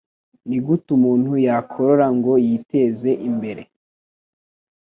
[0.47, 3.61] nigute umuntu yakorora ngo yiteze imbere